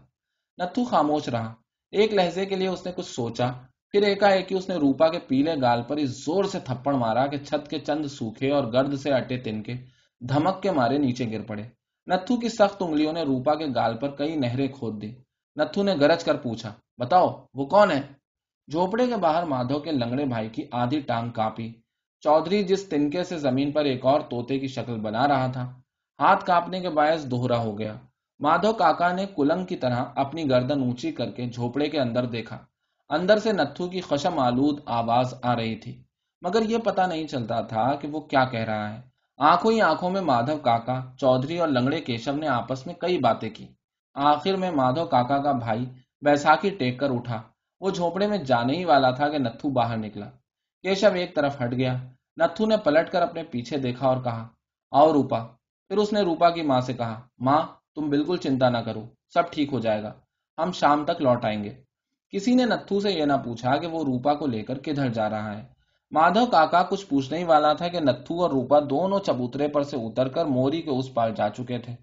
[0.59, 1.52] نتھو خاموش رہا،
[1.92, 3.50] ایک لہجے کے لیے اس نے کچھ سوچا،
[3.94, 7.38] پھر ایک اس نے روپا کے پیلے گال پر اس زور سے تھپڑ مارا کہ
[7.38, 9.74] چھت کے چند سوکھے اور گرد سے اٹے تن کے
[10.20, 11.62] دھمک کے مارے نیچے گر پڑے۔
[12.11, 15.11] نتھو کی سخت انگلیوں نے روپا کے گال پر کئی نہریں کھود دی۔
[15.57, 18.01] نتھو نے گرج کر پوچھا، بتاؤ، وہ کون ہے
[18.68, 21.73] جھوپڑے کے باہر مادھو کے لنگڑے بھائی کی آدھی ٹانگ کاپی۔
[22.20, 25.64] چودھری جس تنکے سے زمین پر ایک اور توتے کی شکل بنا رہا تھا،
[26.20, 27.94] ہاتھ کاپنے کے باعث دوہرا ہو گیا۔
[28.40, 32.59] مادھو کاکا نے کلنگ کی طرح اپنی گردن اونچی کر کے جھوپڑے کے اندر دیکھا۔
[33.11, 36.03] اندر سے نتھو کی خشم آلود آواز آ رہی تھی،
[36.42, 39.10] مگر یہ پتا نہیں چلتا تھا کہ وہ کیا کہہ رہا ہے۔
[39.40, 43.50] آنکھوں ہی آنکھوں میں مادھو کاکا، چودھری اور لنگڑے کیشو نے آپس میں کئی باتیں
[43.50, 43.66] کی۔
[44.14, 45.85] آخر میں مادھو کاکا کا بھائی
[46.22, 47.42] بیساکھی ٹیک کر اٹھا۔
[47.81, 50.26] وہ جھوپڑے میں جانے ہی والا تھا کہ نتھو باہر نکلا۔
[50.83, 51.94] کیشو ایک طرف ہٹ گیا۔
[52.37, 54.48] نتھو نے پلٹ کر اپنے پیچھے دیکھا اور کہا،
[54.90, 55.38] آؤ روپا۔
[55.88, 57.62] پھر اس نے روپا کی ماں سے کہا، ماں،
[57.94, 60.12] تم بالکل چنتا نہ کرو۔ سب ٹھیک ہو جائے گا۔
[60.59, 61.74] ہم شام تک لوٹ آئیں گے۔
[62.31, 65.31] کسی نے نتھو سے یہ نہ پوچھا کہ وہ روپا کو لے کر کدھر جا
[65.31, 65.80] رہا ہے۔
[66.12, 69.96] مادھو کاکا کچھ پوچھنے ہی والا تھا کہ نتھو اور روپا دونوں چبوترے پر سے
[69.96, 71.94] اتر کر موری کے اس پار جا چکے تھے۔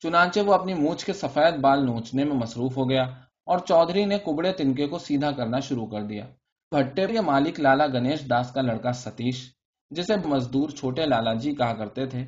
[0.00, 3.02] چنانچہ وہ اپنی مونچھ کے سفید بال نوچنے میں مصروف ہو گیا
[3.46, 6.24] اور چودھری نے کبڑے تنکے کو سیدھا کرنا شروع کر دیا۔
[6.72, 9.54] بھٹے کے مالک لالا گنیش داس کا لڑکا ستیش،
[9.90, 12.24] جسے مزدور چھوٹے لالا جی کہا کرتے تھے،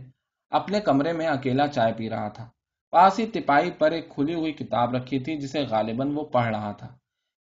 [0.51, 2.49] اپنے کمرے میں اکیلا چائے پی رہا تھا۔
[2.91, 6.73] پاس ہی تپائی پر ایک کھلی ہوئی کتاب رکھی تھی، جسے غالباً وہ پڑھ رہا
[6.73, 6.89] تھا۔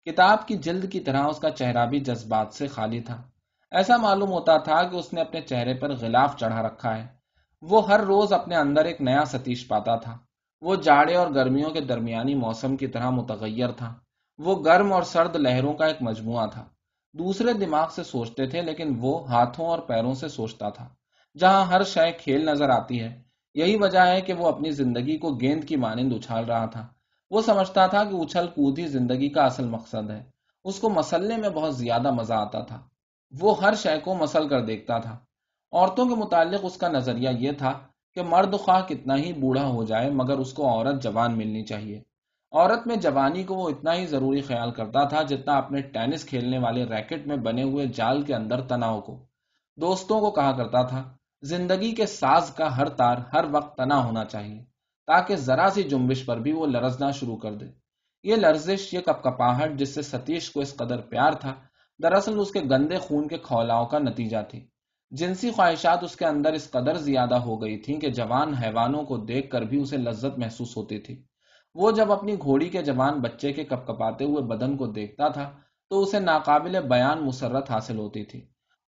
[0.05, 3.23] کتاب کی جلد کی طرح اس کا چہرہ بھی جذبات سے خالی تھا۔
[3.73, 7.07] ایسا معلوم ہوتا تھا کہ اس نے اپنے چہرے پر غلاف چڑھا رکھا ہے۔
[7.63, 10.19] وہ ہر روز اپنے اندر ایک نیا ستیش پاتا تھا۔
[10.61, 13.95] وہ جاڑے اور گرمیوں کے درمیانی موسم کی طرح متغیر تھا۔
[14.39, 16.65] وہ گرم اور سرد لہروں کا ایک مجموعہ تھا۔
[17.13, 20.89] دوسرے دماغ سے سوچتے تھے، لیکن وہ ہاتھوں اور پیروں سے سوچتا تھا۔
[21.39, 23.23] جہاں ہر شے کھیل نظر آتی ہے،
[23.55, 26.87] یہی وجہ ہے کہ وہ اپنی زندگی کو گیند کی مانند اچھال رہا تھا۔
[27.31, 30.23] وہ سمجھتا تھا کہ اچھل کود ہی زندگی کا اصل مقصد ہے۔
[30.65, 32.81] اس کو مسلنے میں بہت زیادہ مزہ آتا تھا۔
[33.41, 35.19] وہ ہر شے کو مسل کر دیکھتا تھا۔
[35.73, 37.73] عورتوں کے متعلق اس کا نظریہ یہ تھا
[38.15, 42.03] کہ مرد خواہ کتنا ہی بوڑھا ہو جائے، مگر اس کو عورت جوان ملنی چاہیے۔
[42.53, 46.59] عورت میں جوانی کو وہ اتنا ہی ضروری خیال کرتا تھا جتنا اپنے ٹینس کھیلنے
[46.59, 49.27] والے ریکٹ میں بنے ہوئے جال کے اندر تناؤ کو۔
[49.79, 51.03] دوستوں کو کہا کرتا تھا،
[51.43, 54.63] زندگی کے ساز کا ہر تار ہر وقت تنا ہونا چاہیے،
[55.07, 57.67] تاکہ ذرا سی جنبش پر بھی وہ لرزنا شروع کر دے۔
[58.25, 61.55] یہ لرزش، یہ کپ کپاہٹ جس سے ستیش کو اس قدر پیار تھا
[62.03, 64.67] دراصل اس کے گندے خون کے کھولاؤ کا نتیجہ تھی۔
[65.11, 69.17] جنسی خواہشات اس کے اندر اس قدر زیادہ ہو گئی تھیں کہ جوان حیوانوں کو
[69.17, 71.23] دیکھ کر بھی اسے لذت محسوس ہوتی تھی۔
[71.75, 75.51] وہ جب اپنی گھوڑی کے جوان بچے کے کپ کپاتے ہوئے بدن کو دیکھتا تھا
[75.91, 78.41] تو اسے ناقابل بیان مسرت حاصل ہوتی تھی۔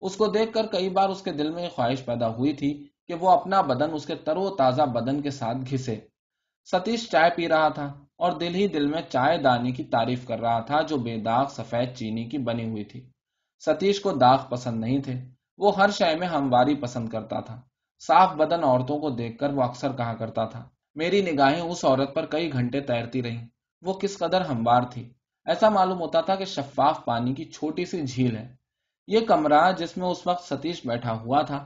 [0.02, 3.14] اس کو دیکھ کر کئی بار اس کے دل میں خواہش پیدا ہوئی تھی کہ
[3.14, 6.00] وہ اپنا بدن اس کے تر و تازہ بدن کے ساتھ گھسے۔
[6.66, 7.86] ستیش چائے پی رہا تھا
[8.18, 11.48] اور دل ہی دل میں چائے دانی کی تعریف کر رہا تھا جو بے داغ
[11.48, 13.10] سفید چینی کی بنی ہوئی تھی۔
[13.66, 15.14] ستیش کو داغ پسند نہیں تھے۔
[15.58, 17.62] وہ ہر شے میں ہمواری پسند کرتا تھا۔
[18.08, 22.16] صاف بدن عورتوں کو دیکھ کر وہ اکثر کہا کرتا تھا، میری نگاہیں اس عورت
[22.16, 23.48] پر کئی گھنٹے تیرتی رہیں۔
[23.82, 25.14] وہ کس قدر ہموار تھی۔
[25.46, 28.56] ایسا معلوم ہوتا تھا کہ شفاف پانی کی چھوٹی سی جھیل ہے۔
[29.08, 31.58] یہ کمرہ جس میں اس وقت ستیش بیٹھا ہوا تھا،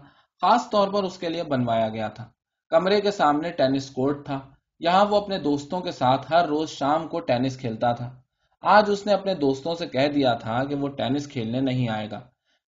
[0.41, 2.29] خاص طور پر اس کے لیے بنوایا گیا تھا۔
[2.69, 7.07] کمرے کے سامنے ٹینس کورٹ تھا۔ یہاں وہ اپنے دوستوں کے ساتھ ہر روز شام
[7.07, 8.09] کو ٹینس کھیلتا تھا۔
[8.63, 12.09] آج اس نے اپنے دوستوں سے کہہ دیا تھا کہ وہ ٹینس کھیلنے نہیں آئے
[12.11, 12.19] گا،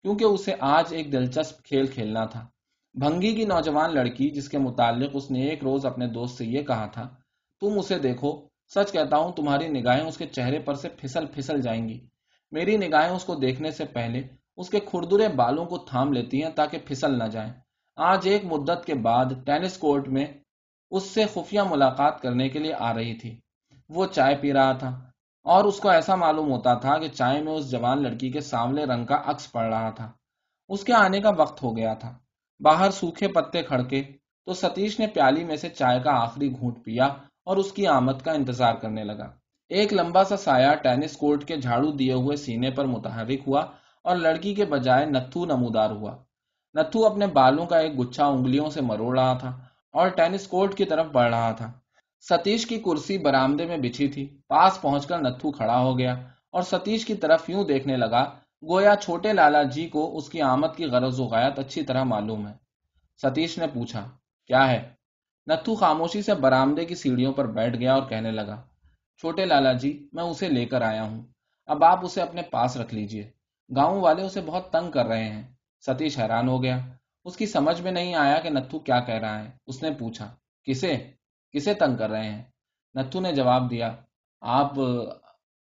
[0.05, 2.45] کیونکہ اسے آج ایک دلچسپ کھیل کھیلنا تھا۔
[2.95, 6.61] بھنگی کی نوجوان لڑکی جس کے متعلق اس نے ایک روز اپنے دوست سے یہ
[6.61, 7.07] کہا تھا،
[7.61, 8.31] تم اسے دیکھو،
[8.75, 11.99] سچ کہتا ہوں، تمہاری نگاہیں اس کے چہرے پر سے پھسل پھسل جائیں گی۔
[12.51, 14.21] میری نگاہیں اس کو دیکھنے سے پہلے
[14.57, 17.51] اس کے کھردرے بالوں کو تھام لیتی ہیں تاکہ پھسل نہ جائیں۔
[17.97, 20.25] آج ایک مدت کے بعد ٹینس کورٹ میں
[20.91, 23.39] اس سے خفیہ ملاقات کرنے کے لیے آ رہی تھی۔
[23.89, 24.99] وہ چائے پی رہا تھا
[25.43, 28.83] اور اس کو ایسا معلوم ہوتا تھا کہ چائے میں اس جوان لڑکی کے سامنے
[28.83, 30.11] رنگ کا عکس پڑ رہا تھا۔
[30.69, 32.17] اس کے آنے کا وقت ہو گیا تھا۔
[32.59, 34.03] باہر سوکھے پتے کھڑکے
[34.45, 37.05] تو ستیش نے پیالی میں سے چائے کا آخری گھونٹ پیا
[37.45, 39.31] اور اس کی آمد کا انتظار کرنے لگا۔
[39.69, 43.61] ایک لمبا سا سایہ ٹینس کورٹ کے جھاڑو دیے ہوئے سینے پر متحرک ہوا
[44.03, 46.17] اور لڑکی کے بجائے نتھو نمودار ہوا۔
[46.73, 49.64] نتھو اپنے بالوں کا ایک گچھا انگلیوں سے مروڑ رہا تھا۔
[49.95, 51.71] اور ٹینس کورٹ کی طرف بڑھ رہا تھا۔
[52.29, 56.13] ستیش کی کرسی برامدے میں بچھی تھی۔ پاس پہنچ کر نتھو کھڑا ہو گیا
[56.51, 58.23] اور ستیش کی طرف یوں دیکھنے لگا،
[58.69, 62.47] گویا چھوٹے لالا جی کو اس کی آمد کی غرض و غیات اچھی طرح معلوم
[62.47, 62.53] ہے۔
[63.21, 64.09] ستیش نے پوچھا،
[64.47, 64.89] کیا ہے؟
[65.47, 68.61] نتھو خاموشی سے برامدے کی سیڑھیوں پر بیٹھ گیا اور کہنے لگا،
[69.17, 71.23] چھوٹے لالا جی میں اسے لے کر آیا ہوں۔
[71.65, 73.31] اب آپ اسے اپنے پاس رکھ لیجیے۔
[73.75, 75.43] گاؤں والے اسے بہت تنگ کر رہے ہیں۔
[75.85, 76.77] ستیش حیران ہو گیا۔
[77.25, 80.35] اس کی سمجھ میں نہیں آیا کہ نتھو کیا کہہ رہا ہے۔ اس نے پوچھا،
[80.63, 80.97] کسے؟
[81.51, 82.43] کسے تنگ کر رہے ہیں؟
[82.95, 83.95] نتھو نے جواب دیا،
[84.41, 84.71] آپ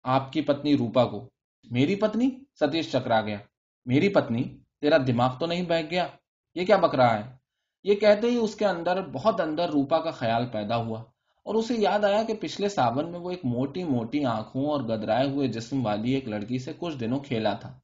[0.02, 1.28] آپ کی پتنی روپا کو۔
[1.70, 3.36] میری پتنی؟ ستیش چکرا گیا۔
[3.84, 4.42] میری پتنی؟
[4.80, 6.06] تیرا دماغ تو نہیں بہ گیا؟
[6.54, 7.36] یہ کیا بک رہا ہے؟
[7.82, 11.00] یہ کہتے ہی اس کے اندر، بہت اندر روپا کا خیال پیدا ہوا۔
[11.44, 15.30] اور اسے یاد آیا کہ پچھلے ساون میں وہ ایک موٹی موٹی آنکھوں اور گدرائے
[15.30, 17.78] ہوئے جسم والی ایک لڑکی سے کچھ دنوں کھیلا تھا۔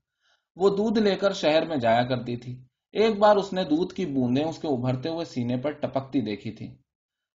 [0.56, 4.06] وہ دودھ لے کر شہر میں جایا کرتی تھی۔ ایک بار اس نے دودھ کی
[4.06, 6.66] بوندیں اس کے ابھرتے ہوئے سینے پر ٹپکتی دیکھی تھی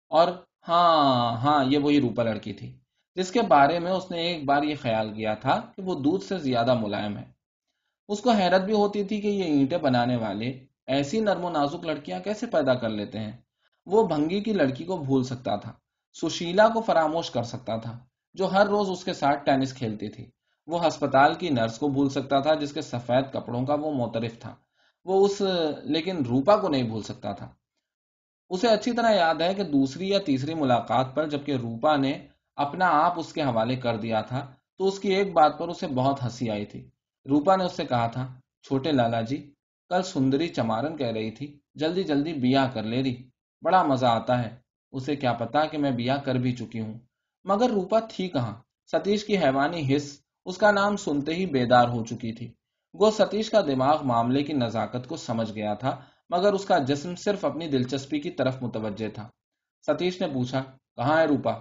[0.09, 0.27] اور
[0.67, 2.79] ہاں ہاں یہ وہی روپا لڑکی تھی،
[3.15, 6.23] جس کے بارے میں اس نے ایک بار یہ خیال کیا تھا کہ وہ دودھ
[6.23, 7.23] سے زیادہ ملائم ہے۔
[8.07, 11.85] اس کو حیرت بھی ہوتی تھی کہ یہ اینٹیں بنانے والے ایسی نرم و نازک
[11.85, 13.31] لڑکیاں کیسے پیدا کر لیتے ہیں۔
[13.85, 15.73] وہ بھنگی کی لڑکی کو بھول سکتا تھا،
[16.13, 17.97] سشیلا کو فراموش کر سکتا تھا،
[18.33, 20.29] جو ہر روز اس کے ساتھ ٹینس کھیلتی تھی۔
[20.67, 24.39] وہ ہسپتال کی نرس کو بھول سکتا تھا، جس کے سفید کپڑوں کا وہ موترف
[24.39, 24.55] تھا۔
[25.09, 25.41] وہ اس،
[25.83, 27.49] لیکن روپا کو نہیں بھول سکتا تھا۔
[28.49, 32.85] اسے اچھی طرح یاد ہے کہ دوسری یا تیسری ملاقات پر جبکہ روپا نے اپنا
[32.85, 36.23] آپ اس کے حوالے کر دیا تھا، تو اس کی ایک بات پر اسے بہت
[36.23, 36.89] ہنسی آئی تھی۔
[37.29, 38.27] روپا نے اس سے کہا تھا،
[38.63, 39.53] چھوٹے لالا جی
[39.89, 43.29] کل سندری چمارن کہہ رہی تھی، جلدی جلدی بیاہ کر لے رہی
[43.61, 44.55] بڑا مزہ آتا ہے۔
[44.91, 46.99] اسے کیا پتا کہ میں بیاہ کر بھی چکی ہوں۔
[47.43, 48.53] مگر روپا تھی کہاں؟
[48.91, 52.53] ستیش کی حیوانی حص، اس کا نام سنتے ہی بیدار ہو چکی تھی۔
[52.93, 57.15] گو ستیش کا دماغ معاملے کی نزاکت کو سمجھ گیا تھا، مگر اس کا جسم
[57.15, 59.29] صرف اپنی دلچسپی کی طرف متوجہ تھا۔
[59.87, 60.63] ستیش نے پوچھا،
[60.95, 61.53] کہاں ہے روپا؟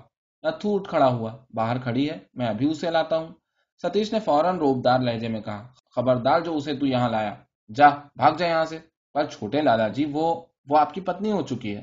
[0.43, 3.29] نتھو اٹھ کھڑا ہوا، باہر کھڑی ہے، میں ابھی اسے لاتا ہوں۔
[3.83, 7.35] ستیش نے فوراً روبدار لہجے میں کہا، خبردار جو اسے تو یہاں لایا۔
[7.75, 8.79] جا، بھاگ جائے یہاں سے۔
[9.15, 11.83] پر چھوٹے لالا جی وہ وہ آپ کی پتنی ہو چکی ہے۔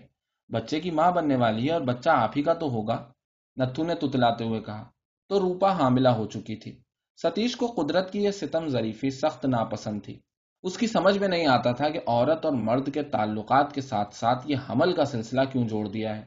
[0.49, 3.11] بچے کی ماں بننے والی ہے اور بچہ آپ ہی کا تو ہوگا۔
[3.57, 4.89] نتھو نے تتلاتے ہوئے کہا،
[5.29, 6.84] تو روپا حاملہ ہو چکی تھی۔
[7.21, 10.19] ستیش کو قدرت کی یہ ستم ظریفی سخت ناپسند تھی۔
[10.63, 14.15] اس کی سمجھ میں نہیں آتا تھا کہ عورت اور مرد کے تعلقات کے ساتھ
[14.15, 16.25] ساتھ یہ حمل کا سلسلہ کیوں جوڑ دیا ہے۔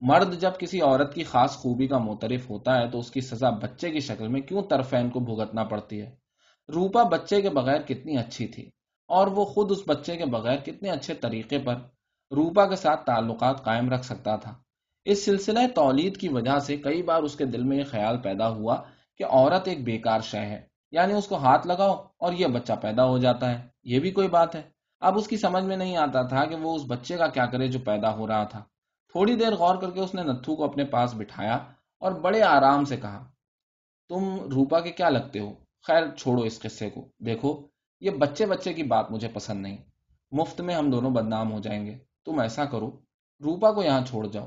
[0.00, 3.50] مرد جب کسی عورت کی خاص خوبی کا موترف ہوتا ہے تو اس کی سزا
[3.50, 6.10] بچے کی شکل میں کیوں طرفین کو بھگتنا پڑتی ہے؟
[6.74, 8.70] روپا بچے کے بغیر کتنی اچھی تھی
[9.08, 11.74] اور وہ خود اس بچے کے بغیر کتنے اچھے طریقے پر
[12.30, 14.54] روپا کے ساتھ تعلقات قائم رکھ سکتا تھا۔
[15.04, 18.48] اس سلسلہ تولید کی وجہ سے کئی بار اس کے دل میں یہ خیال پیدا
[18.48, 18.82] ہوا
[19.20, 23.04] کہ عورت ایک بیکار شہ ہے یعنی اس کو ہاتھ لگاؤ اور یہ بچہ پیدا
[23.04, 24.62] ہو جاتا ہے۔ یہ بھی کوئی بات ہے۔
[25.00, 27.68] اب اس کی سمجھ میں نہیں آتا تھا کہ وہ اس بچے کا کیا کرے
[27.68, 28.58] جو پیدا ہو رہا تھا۔
[29.12, 31.54] تھوڑی دیر غور کر کے اس نے نتھو کو اپنے پاس بٹھایا
[31.98, 33.30] اور بڑے آرام سے کہا،
[34.08, 35.54] تم روپا کے کیا لگتے ہو؟
[35.86, 37.66] خیر، چھوڑو اس قصے کو۔ دیکھو،
[38.00, 39.76] یہ بچے بچے کی بات مجھے پسند نہیں۔
[40.32, 42.88] مفت میں ہم دونوں بدنام ہو جائیں گے۔ تم ایسا کرو،
[43.44, 44.46] روپا کو یہاں چھوڑ جاؤ۔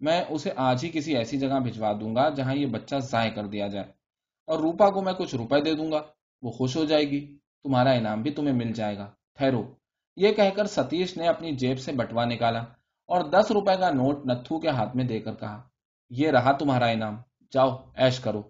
[0.00, 3.46] میں اسے آج ہی کسی ایسی جگہ بھجوا دوں گا جہاں یہ بچہ ضائع کر
[3.46, 4.05] دیا جائے۔
[4.46, 6.02] اور روپا کو میں کچھ روپے دے دوں گا،
[6.42, 9.74] وہ خوش ہو جائے گی۔ تمہارا انعام بھی تمہیں مل جائے گا۔ ٹھہرو۔
[10.16, 12.58] یہ کہہ کر ستیش نے اپنی جیب سے بٹوا نکالا
[13.06, 15.62] اور دس روپے کا نوٹ نتھو کے ہاتھ میں دے کر کہا،
[16.10, 17.16] یہ رہا تمہارا انعام۔
[17.52, 18.42] جاؤ ایش کرو۔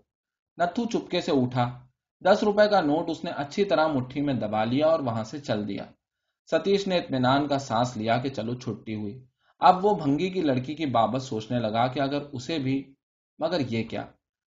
[0.59, 1.87] نتھو چپکے سے اٹھا۔
[2.25, 5.39] دس روپے کا نوٹ اس نے اچھی طرح مٹھی میں دبا لیا اور وہاں سے
[5.39, 5.85] چل دیا۔
[6.51, 9.25] ستیش نے اطمینان کا سانس لیا کہ چلو چھٹی ہوئی۔
[9.59, 12.95] اب وہ بھنگی کی لڑکی کی بابت سوچنے لگا کہ اگر اسے بھی،
[13.39, 14.07] مگر یہ کیا؟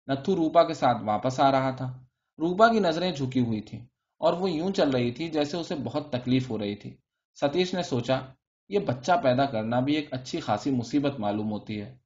[0.08, 2.04] نتھو روپا کے ساتھ واپس آ رہا تھا۔
[2.38, 3.78] روپا کی نظریں جھکی ہوئی تھی
[4.18, 6.96] اور وہ یوں چل رہی تھی جیسے اسے بہت تکلیف ہو رہی تھی۔
[7.40, 8.20] ستیش نے سوچا،
[8.68, 11.98] یہ بچہ پیدا کرنا بھی ایک اچھی خاصی مصیبت معلوم ہوتی ہے۔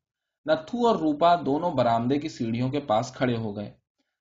[0.46, 3.72] نتھو اور روپا دونوں برامدے کی سیڑھیوں کے پاس کھڑے ہو گئے۔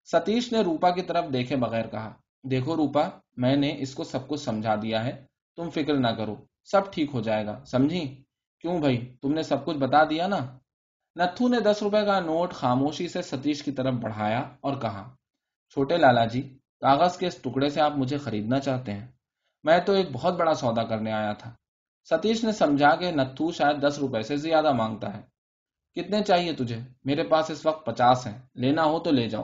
[0.05, 2.13] ستیش نے روپا کی طرف دیکھے بغیر کہا،
[2.43, 6.35] دیکھو روپا، میں نے اس کو سب کچھ سمجھا دیا ہے۔ تم فکر نہ کرو،
[6.63, 8.23] سب ٹھیک ہو جائے گا۔ سمجھی؟
[8.59, 10.57] کیوں بھائی؟ تم نے سب کچھ بتا دیا نا۔
[11.15, 15.15] نتھو نے دس روپے کا نوٹ خاموشی سے ستیش کی طرف بڑھایا اور کہا،
[15.69, 16.41] چھوٹے لالا جی
[16.79, 19.07] کاغذ کے اس ٹکڑے سے آپ مجھے خریدنا چاہتے ہیں۔
[19.63, 21.53] میں تو ایک بہت بڑا سودا کرنے آیا تھا۔
[22.09, 25.21] ستیش نے سمجھا کہ نتھو شاید دس روپے سے زیادہ مانگتا ہے۔
[25.95, 29.43] کتنے چاہیے تجھے؟ میرے پاس اس وقت پچاس ہیں۔ لینا ہو تو لے جاؤ۔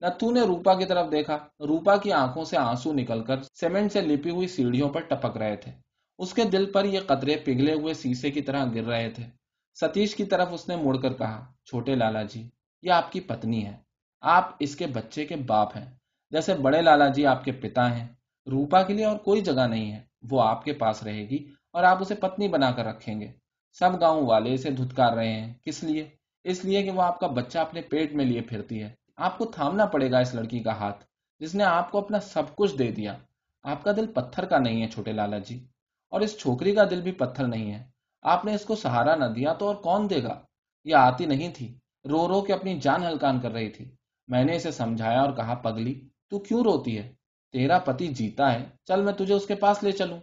[0.00, 4.00] نتھو نے روپا کی طرف دیکھا۔ روپا کی آنکھوں سے آنسو نکل کر سیمنٹ سے
[4.00, 5.72] لپی ہوئی سیڑھیوں پر ٹپک رہے تھے۔
[6.18, 9.43] اس کے دل پر یہ قطرے پگھلے ہوئے سیسے کی طرح گر رہے تھے۔
[9.74, 12.48] ستیش کی طرف اس نے مڑ کر کہا، چھوٹے لالا جی
[12.82, 13.76] یہ آپ کی پتنی ہے۔
[14.20, 15.94] آپ اس کے بچے کے باپ ہیں۔
[16.30, 18.08] جیسے بڑے لالا جی آپ کے پتا ہیں،
[18.50, 21.84] روپا کے لیے اور کوئی جگہ نہیں ہے۔ وہ آپ کے پاس رہے گی اور
[21.84, 23.28] آپ اسے پتنی بنا کر رکھیں گے۔
[23.72, 26.08] سب گاؤں والے اسے دھتکار رہے ہیں۔ کس لیے؟
[26.44, 29.44] اس لیے کہ وہ آپ کا بچہ اپنے پیٹ میں لیے پھرتی ہے۔ آپ کو
[29.44, 31.04] تھامنا پڑے گا اس لڑکی کا ہاتھ،
[31.38, 33.16] جس نے آپ کو اپنا سب کچھ دے دیا۔
[33.62, 35.66] آپ کا دل پتھر کا نہیں ہے، چھوٹے لالا جی۔
[36.10, 37.93] اور اس چھوکری کا دل بھی پتھر نہیں ہے۔
[38.24, 40.40] آپ نے اس کو سہارا نہ دیا تو اور کون دے گا؟
[40.84, 43.94] یہ آتی نہیں تھی۔ رو رو کے اپنی جان ہلکان کر رہی تھی۔
[44.28, 47.12] میں نے اسے سمجھایا اور کہا، پگلی، تو کیوں روتی ہے؟
[47.52, 50.18] تیرا پتی جیتا ہے۔ چل، میں تجھے اس کے پاس لے چلوں۔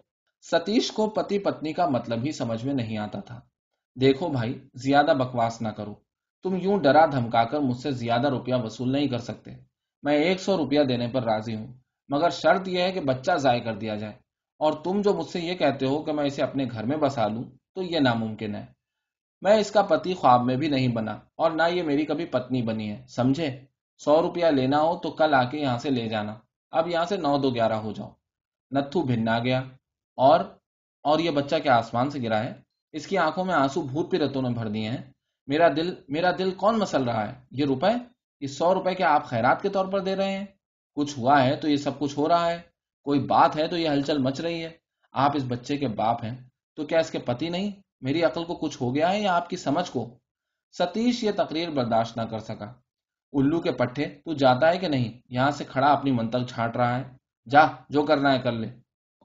[0.52, 3.42] ستیش کو پتی پتنی کا مطلب ہی سمجھ میں نہیں آتا تھا۔
[4.02, 5.96] دیکھو بھائی، زیادہ بکواس نہ کرو۔
[6.44, 9.52] تم یوں ڈرا دھمکا کر مجھ سے زیادہ روپیہ وصول نہیں کر سکتے۔
[10.04, 11.74] میں ایک سو روپیہ دینے پر راضی ہوں،
[12.10, 14.14] مگر شرط یہ ہے کہ بچہ ضائع کر دیا جائے۔
[14.60, 17.28] اور تم جو مجھ سے یہ کہتے ہو کہ میں اسے اپنے گھر میں بسا
[17.28, 17.44] لوں
[17.76, 18.66] تو یہ ناممکن ہے۔
[19.42, 22.62] میں اس کا پتی خواب میں بھی نہیں بنا اور نہ یہ میری کبھی پتنی
[22.62, 23.60] بنی ہے، سمجھے؟
[23.98, 26.36] سو روپیہ لینا ہو تو کل آ کے یہاں سے لے جانا۔
[26.72, 28.10] اب یہاں سے نو دو گیارہ ہو جاؤ۔
[28.72, 29.60] نتھو بھنا گیا۔
[30.16, 30.40] اور
[31.04, 32.54] اور یہ بچہ کیا آسمان سے گرا ہے؟
[32.92, 34.98] اس کی آنکھوں میں آنسو بھوت پی رتوں نے بھر دیے ہیں۔
[35.48, 37.92] میرا دل میرا دل کون مسل رہا ہے؟ یہ روپے؟
[38.40, 40.46] یہ سو روپے کیا آپ خیرات کے طور پر دے رہے ہیں؟
[40.96, 42.62] کچھ ہوا ہے تو یہ سب کچھ ہو رہا ہے۔
[43.04, 44.70] کوئی بات ہے تو یہ ہلچل مچ رہی ہے۔
[45.12, 48.56] آپ اس بچے کے باپ ہیں۔ تو کیا اس کے پتی نہیں؟ میری عقل کو
[48.56, 50.20] کچھ ہو گیا ہے یا آپ کی سمجھ کو؟
[50.78, 52.74] ستیش یہ تقریر برداشت نہ کر سکا۔
[53.34, 56.98] الو کے پٹھے، تو جاتا ہے کہ نہیں؟ یہاں سے کھڑا اپنی منتق چھانٹ رہا
[56.98, 57.04] ہے۔
[57.50, 58.70] جا، جو کرنا ہے کر لے۔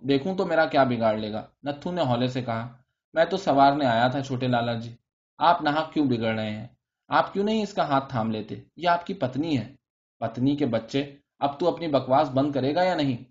[0.00, 2.76] دیکھوں تو میرا کیا بگاڑ لے گا۔ نتھو نے ہولے سے کہا،
[3.14, 4.96] میں تو سوارنے آیا تھا چھوٹے لالا جی۔
[5.38, 6.66] آپ نہ کیوں بگڑ رہے ہیں؟
[7.08, 9.76] آپ کیوں نہیں اس کا ہاتھ تھام لیتے؟ یہ آپ کی پتنی ہے۔
[10.18, 13.24] پتنی کے بچے، اب تو اپنی بکواس بند کرے گا یا نہیں؟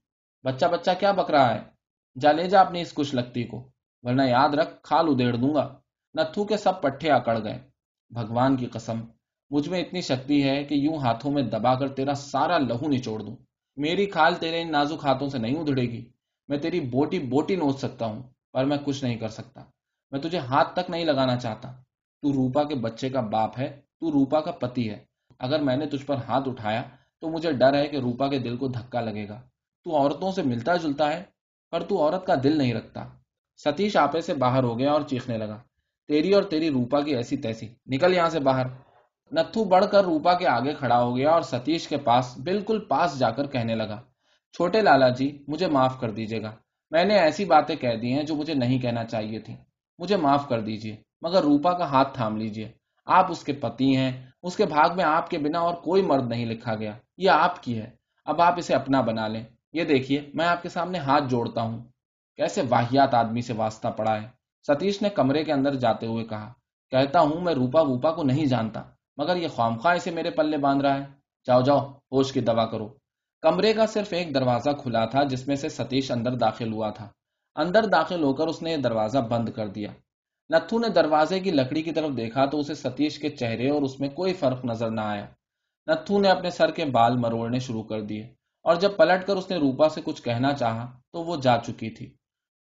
[0.46, 1.62] بچہ بچہ کیا بک رہا ہے؟
[2.20, 3.70] جا لے جا اپنی اس کچھ لگتی کو۔
[4.06, 5.80] ورنہ یاد رکھ، کھال ادھیڑ دوں گا۔
[6.16, 7.60] نتھو کے سب پٹھے اکڑ گئے۔
[8.10, 9.02] بھگوان کی قسم،
[9.50, 13.20] مجھ میں اتنی شکتی ہے کہ یوں ہاتھوں میں دبا کر تیرا سارا لہو نچوڑ
[13.20, 13.36] دوں۔
[13.76, 16.10] میری کھال تیرے ان نازک ہاتھوں سے نہیں ادھڑے گی۔
[16.48, 19.62] میں تیری بوٹی بوٹی نوچ سکتا ہوں، پر میں کچھ نہیں کر سکتا۔
[20.12, 21.72] میں تجھے ہاتھ تک نہیں لگانا چاہتا۔
[22.22, 25.06] تو روپا کے بچے کا باپ ہے، تو روپا کا پتی ہے۔
[25.40, 26.84] اگر میں نے تجھ پر ہاتھ اٹھایا،
[27.22, 29.42] تو مجھے ڈر ہے کہ روپا کے دل کو دھکا لگے گا۔
[29.84, 31.24] تو عورتوں سے ملتا جلتا ہے،
[31.72, 33.08] پر تو عورت کا دل نہیں رکھتا۔
[33.58, 35.58] ستیش آپے سے باہر ہو گیا اور چیخنے لگا،
[36.08, 38.66] تیری اور تیری روپا کی ایسی تیسی، نکل یہاں سے باہر۔
[39.32, 43.20] نتھو بڑھ کر روپا کے آگے کھڑا ہو گیا اور ستیش کے پاس، بالکل پاس
[43.20, 44.02] جا کر کہنے لگا،
[44.54, 46.52] چھوٹے لالا جی مجھے معاف کر دیجیے گا۔
[46.92, 49.56] میں نے ایسی باتیں کہہ دی ہیں جو مجھے نہیں کہنا چاہیے تھی
[50.00, 52.72] مجھے معاف کر دیجیے، مگر روپا کا ہاتھ تھام لیجیے۔
[53.06, 54.12] آپ اس کے پتی ہیں،
[54.44, 57.64] اس کے بھاگ میں آپ کے بنا اور کوئی مرد نہیں لکھا گیا۔ یہ آپ
[57.64, 57.90] کی ہے،
[58.26, 61.84] اب آپ اسے اپنا بنا لیں۔ یہ دیکھیے، میں آپ کے سامنے ہاتھ جوڑتا ہوں۔
[62.36, 64.28] کیسے واحیات آدمی سے واسطہ پڑا ہے؟
[64.68, 66.54] ستیش نے کمرے کے اندر جاتے ہوئے کہا،
[66.90, 68.84] کہتا ہوں میں روپا ووپا کو نہیں جانتا،
[69.18, 71.06] مگر یہ خواہ اسے میرے پلے باندھ رہا ہے۔
[71.48, 71.80] جاؤ جاؤ،
[72.12, 72.90] ہوش کی دوا کرو۔
[73.42, 77.10] کمرے کا صرف ایک دروازہ کھلا تھا، جس میں سے ستیش اندر داخل ہوا تھا۔
[77.56, 79.90] اندر داخل ہو کر اس نے یہ دروازہ بند کر دیا۔
[80.50, 84.00] نتھو نے دروازے کی لکڑی کی طرف دیکھا تو اسے ستیش کے چہرے اور اس
[84.00, 85.26] میں کوئی فرق نظر نہ آیا۔
[85.88, 88.24] نتھو نے اپنے سر کے بال مروڑنے شروع کر دیے
[88.64, 91.90] اور جب پلٹ کر اس نے روپا سے کچھ کہنا چاہا تو وہ جا چکی
[91.90, 92.16] تھی۔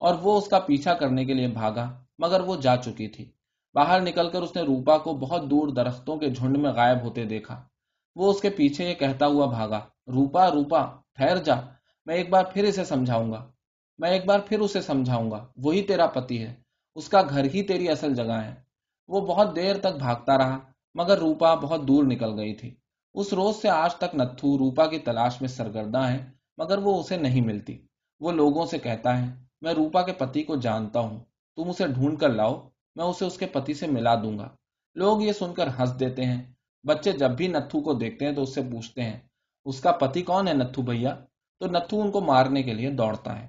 [0.02, 3.32] اور وہ اس کا پیچھا کرنے کے لیے بھاگا، مگر وہ جا چکی تھی۔
[3.74, 7.26] باہر نکل کر اس نے روپا کو بہت دور درختوں کے جھنڈ میں غائب ہوتے
[7.26, 7.64] دیکھا۔
[8.16, 10.86] وہ اس کے پیچھے یہ کہتا ہوا بھاگا، روپا روپا،
[11.16, 11.56] ٹھہر جا،
[12.06, 13.52] میں ایک بار پھر اسے سمجھاؤں گا۔
[13.98, 16.54] میں ایک بار پھر اسے سمجھاؤں گا، وہی تیرا پتی ہے،
[16.96, 18.56] اس کا گھر ہی تیری اصل جگہ ہے۔
[19.08, 20.60] وہ بہت دیر تک بھاگتا رہا،
[20.96, 22.76] مگر روپا بہت دور نکل گئی تھی۔
[23.14, 27.18] اس روز سے آج تک نتھو روپا کی تلاش میں سرگردہ ہے مگر وہ اسے
[27.18, 27.78] نہیں ملتی۔
[28.20, 31.20] وہ لوگوں سے کہتا ہے میں روپا کے پتی کو جانتا ہوں۔
[31.56, 34.50] تم اسے ڈھونڈ کر لاؤ، میں اسے اس کے پتی سے ملا دوں گا۔
[34.96, 36.42] لوگ یہ سن کر ہنس دیتے ہیں۔
[36.84, 39.20] بچے جب بھی نتھو کو دیکھتے ہیں تو اس سے پوچھتے ہیں،
[39.66, 41.16] اس کا پتی کون ہے نتھو بھیا؟
[41.60, 43.48] تو نتھو ان کو مارنے کے لیے دوڑتا ہے۔